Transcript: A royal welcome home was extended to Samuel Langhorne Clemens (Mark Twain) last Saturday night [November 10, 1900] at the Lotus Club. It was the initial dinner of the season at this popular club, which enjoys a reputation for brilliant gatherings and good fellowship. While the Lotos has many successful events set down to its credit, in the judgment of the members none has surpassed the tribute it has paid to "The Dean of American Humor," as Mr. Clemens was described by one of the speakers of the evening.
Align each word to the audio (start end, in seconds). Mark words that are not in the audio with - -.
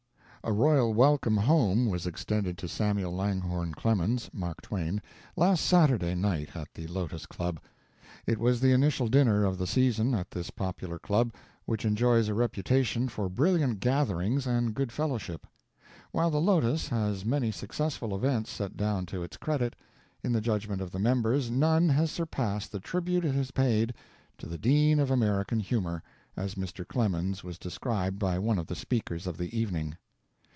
A 0.43 0.51
royal 0.51 0.91
welcome 0.91 1.37
home 1.37 1.85
was 1.85 2.07
extended 2.07 2.57
to 2.57 2.67
Samuel 2.67 3.11
Langhorne 3.13 3.75
Clemens 3.75 4.27
(Mark 4.33 4.59
Twain) 4.59 4.99
last 5.35 5.63
Saturday 5.63 6.15
night 6.15 6.47
[November 6.47 6.49
10, 6.49 6.53
1900] 6.55 6.61
at 6.61 6.73
the 6.73 6.87
Lotus 6.87 7.25
Club. 7.27 7.59
It 8.25 8.39
was 8.39 8.59
the 8.59 8.71
initial 8.71 9.07
dinner 9.07 9.43
of 9.45 9.59
the 9.59 9.67
season 9.67 10.15
at 10.15 10.31
this 10.31 10.49
popular 10.49 10.97
club, 10.97 11.31
which 11.65 11.85
enjoys 11.85 12.27
a 12.27 12.33
reputation 12.33 13.07
for 13.07 13.29
brilliant 13.29 13.81
gatherings 13.81 14.47
and 14.47 14.73
good 14.73 14.91
fellowship. 14.91 15.45
While 16.11 16.31
the 16.31 16.41
Lotos 16.41 16.87
has 16.87 17.23
many 17.23 17.51
successful 17.51 18.15
events 18.15 18.49
set 18.49 18.75
down 18.75 19.05
to 19.05 19.21
its 19.21 19.37
credit, 19.37 19.75
in 20.23 20.33
the 20.33 20.41
judgment 20.41 20.81
of 20.81 20.89
the 20.89 20.97
members 20.99 21.51
none 21.51 21.87
has 21.89 22.09
surpassed 22.11 22.71
the 22.71 22.79
tribute 22.79 23.25
it 23.25 23.35
has 23.35 23.51
paid 23.51 23.93
to 24.39 24.47
"The 24.47 24.57
Dean 24.57 24.97
of 24.99 25.11
American 25.11 25.59
Humor," 25.59 26.01
as 26.35 26.55
Mr. 26.55 26.83
Clemens 26.87 27.43
was 27.43 27.59
described 27.59 28.17
by 28.17 28.39
one 28.39 28.57
of 28.57 28.65
the 28.65 28.75
speakers 28.75 29.27
of 29.27 29.37
the 29.37 29.55
evening. 29.55 29.97